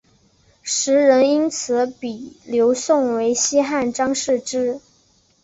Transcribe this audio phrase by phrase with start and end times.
[0.63, 4.81] 时人因此比刘颂为西汉张释之。